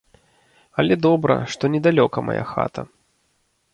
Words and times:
Але 0.83 0.97
добра, 1.07 1.35
што 1.55 1.63
недалёка 1.75 2.25
мая 2.31 2.43
хата. 2.53 2.81